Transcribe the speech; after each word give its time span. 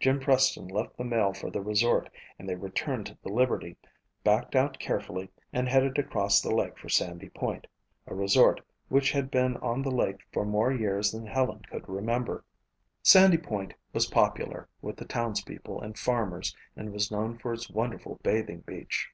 Jim 0.00 0.18
Preston 0.18 0.66
left 0.66 0.96
the 0.96 1.04
mail 1.04 1.32
for 1.32 1.48
the 1.48 1.60
resort 1.60 2.10
and 2.36 2.48
they 2.48 2.56
returned 2.56 3.06
to 3.06 3.16
the 3.22 3.28
Liberty, 3.28 3.76
backed 4.24 4.56
out 4.56 4.80
carefully, 4.80 5.30
and 5.52 5.68
headed 5.68 5.96
across 5.98 6.40
the 6.40 6.52
lake 6.52 6.76
for 6.76 6.88
Sandy 6.88 7.28
Point, 7.28 7.68
a 8.08 8.12
resort 8.16 8.60
which 8.88 9.12
had 9.12 9.30
been 9.30 9.56
on 9.58 9.80
the 9.82 9.90
lake 9.92 10.18
for 10.32 10.44
more 10.44 10.72
years 10.72 11.12
than 11.12 11.26
Helen 11.28 11.62
could 11.70 11.88
remember. 11.88 12.44
Sandy 13.04 13.38
Point 13.38 13.72
was 13.92 14.08
popular 14.08 14.68
with 14.80 14.96
the 14.96 15.04
townspeople 15.04 15.80
and 15.80 15.96
farmers 15.96 16.56
and 16.74 16.92
was 16.92 17.12
known 17.12 17.38
for 17.38 17.54
its 17.54 17.70
wonderful 17.70 18.18
bathing 18.24 18.62
beach. 18.62 19.10